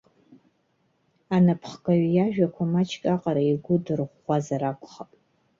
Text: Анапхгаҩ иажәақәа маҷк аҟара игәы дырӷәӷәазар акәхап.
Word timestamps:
Анапхгаҩ 1.35 2.03
иажәақәа 2.15 2.71
маҷк 2.71 3.03
аҟара 3.13 3.41
игәы 3.51 3.75
дырӷәӷәазар 3.85 4.61
акәхап. 4.71 5.09